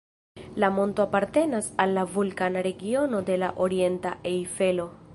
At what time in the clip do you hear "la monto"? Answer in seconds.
0.55-1.03